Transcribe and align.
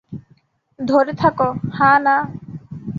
ধরে 0.79 1.13
থাকো, 1.13 1.47
হা-না! 1.77 2.15